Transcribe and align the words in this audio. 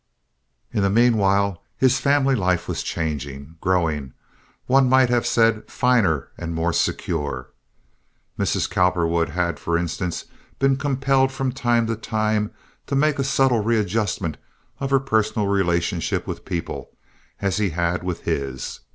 In 0.73 0.81
the 0.81 0.89
meanwhile 0.89 1.61
his 1.77 1.99
family 1.99 2.33
life 2.33 2.67
was 2.67 2.81
changing—growing, 2.81 4.13
one 4.65 4.89
might 4.89 5.09
have 5.11 5.27
said, 5.27 5.69
finer 5.71 6.29
and 6.39 6.55
more 6.55 6.73
secure. 6.73 7.51
Mrs. 8.35 8.67
Cowperwood 8.67 9.29
had, 9.29 9.59
for 9.59 9.77
instance, 9.77 10.25
been 10.57 10.75
compelled 10.75 11.31
from 11.31 11.51
time 11.51 11.85
to 11.85 11.95
time 11.95 12.49
to 12.87 12.95
make 12.95 13.19
a 13.19 13.23
subtle 13.23 13.59
readjustment 13.63 14.37
of 14.79 14.89
her 14.89 14.99
personal 14.99 15.47
relationship 15.47 16.25
with 16.25 16.45
people, 16.45 16.89
as 17.39 17.57
he 17.57 17.69
had 17.69 18.01
with 18.03 18.23
his. 18.23 18.79